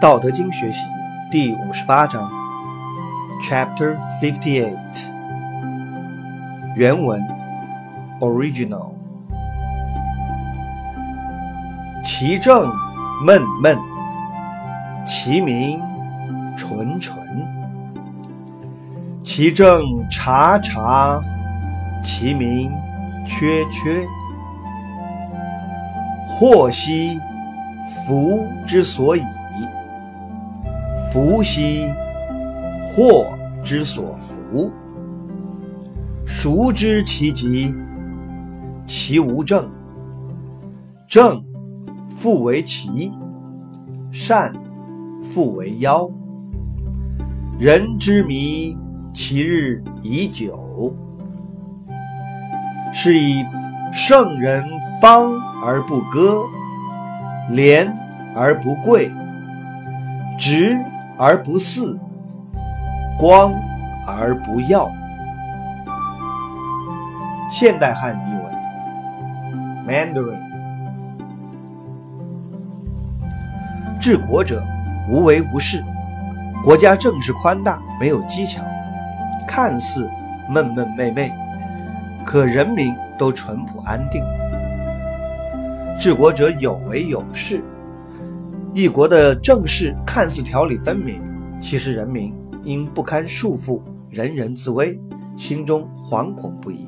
[0.00, 0.86] 道德经学习
[1.28, 2.30] 第五十八章
[3.42, 5.08] ，Chapter Fifty Eight，
[6.76, 7.20] 原文
[8.20, 8.92] ，Original，
[12.04, 12.72] 其政
[13.24, 13.76] 闷闷，
[15.04, 15.80] 其名
[16.56, 17.18] 纯纯；
[19.24, 21.20] 其政察察，
[22.04, 22.72] 其名
[23.26, 24.06] 缺缺。
[26.28, 27.18] 祸兮
[28.06, 29.24] 福之所以。
[31.20, 31.92] 福兮
[32.80, 34.70] 祸之所伏，
[36.24, 37.74] 孰知其极？
[38.86, 39.68] 其无正。
[41.08, 41.42] 正
[42.08, 43.10] 复为奇，
[44.12, 44.52] 善
[45.20, 46.08] 复为妖。
[47.58, 48.78] 人之迷，
[49.12, 50.94] 其日已久。
[52.92, 53.44] 是以
[53.92, 54.64] 圣人
[55.02, 55.32] 方
[55.64, 56.44] 而不割，
[57.50, 57.92] 廉
[58.36, 59.10] 而不贵，
[60.38, 60.78] 直。
[61.18, 61.98] 而不肆，
[63.18, 63.52] 光
[64.06, 64.88] 而不耀。
[67.50, 68.54] 现代汉译文
[69.84, 70.38] ：Mandarin。
[74.00, 74.62] 治国者
[75.10, 75.82] 无为无事，
[76.62, 78.62] 国家政治宽大，没有技巧，
[79.44, 80.08] 看似
[80.48, 81.32] 闷闷昧昧，
[82.24, 84.22] 可人民都淳朴安定。
[85.98, 87.64] 治国者有为有事。
[88.78, 91.20] 一国的政事看似条理分明，
[91.60, 94.96] 其实人民因不堪束缚，人人自危，
[95.36, 96.86] 心中惶恐不已。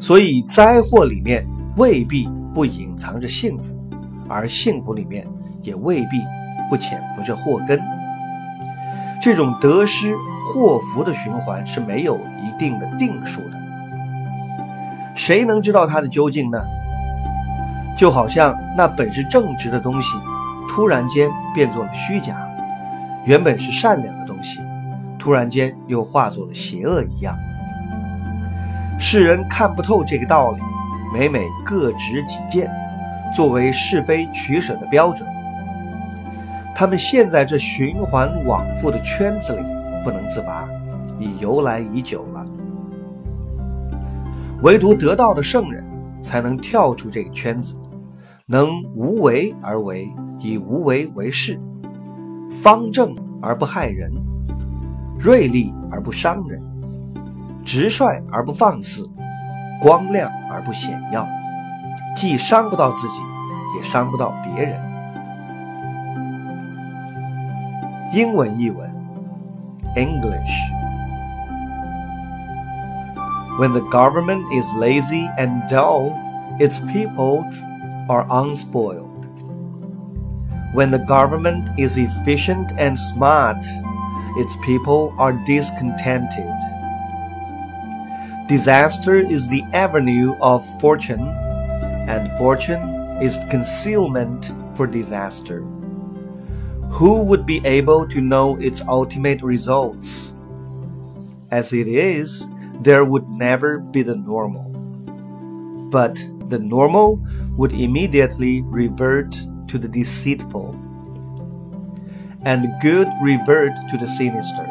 [0.00, 3.76] 所以灾祸里面未必不隐藏着幸福，
[4.30, 5.28] 而幸福里面
[5.60, 6.22] 也未必
[6.70, 7.78] 不潜伏着祸根。
[9.20, 10.16] 这种得失
[10.46, 13.60] 祸福的循环是没有一定的定数的，
[15.14, 16.58] 谁能知道它的究竟呢？
[18.00, 20.16] 就好像那本是正直的东西，
[20.66, 22.32] 突然间变作了虚假；
[23.26, 24.58] 原本是善良的东西，
[25.18, 27.36] 突然间又化作了邪恶一样。
[28.98, 30.62] 世人看不透这个道理，
[31.12, 32.70] 每每各执己见，
[33.34, 35.28] 作为是非取舍的标准。
[36.74, 39.62] 他们陷在这循环往复的圈子里
[40.02, 40.66] 不能自拔，
[41.18, 42.46] 已由来已久了。
[44.62, 45.84] 唯独得道的圣人，
[46.22, 47.78] 才能跳出这个圈子。
[48.50, 51.56] 能无为而为，以无为为事，
[52.50, 54.10] 方正而不害人，
[55.16, 56.60] 锐利而不伤人，
[57.64, 59.08] 直率而不放肆，
[59.80, 61.24] 光亮而不显耀，
[62.16, 63.20] 既伤不到自己，
[63.76, 64.76] 也伤不到别人。
[68.12, 68.92] 英文译文
[69.94, 70.50] ：English。
[73.60, 76.14] When the government is lazy and dull,
[76.58, 77.44] its people
[78.10, 79.24] are unspoiled.
[80.74, 83.64] When the government is efficient and smart,
[84.36, 86.50] its people are discontented.
[88.48, 91.22] Disaster is the avenue of fortune,
[92.10, 92.82] and fortune
[93.22, 95.60] is concealment for disaster.
[96.90, 100.34] Who would be able to know its ultimate results?
[101.52, 102.50] As it is,
[102.80, 104.79] there would never be the normal.
[105.90, 107.24] But the normal
[107.56, 109.30] would immediately revert
[109.68, 110.74] to the deceitful,
[112.42, 114.66] and good revert to the sinister.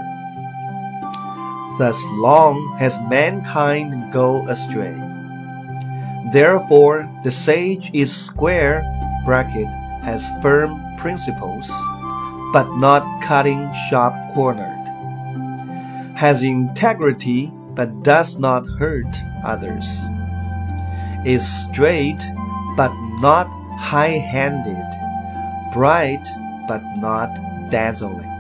[1.78, 4.96] Thus long has mankind go astray.
[6.34, 8.84] Therefore, the sage is square
[9.26, 9.68] bracket
[10.04, 11.70] has firm principles,
[12.52, 14.76] but not cutting sharp cornered.
[16.18, 19.16] Has integrity, but does not hurt
[19.46, 20.02] others
[21.26, 22.24] is straight
[22.76, 23.48] but not
[23.78, 24.88] high handed,
[25.74, 26.26] bright
[26.68, 27.30] but not
[27.70, 28.39] dazzling.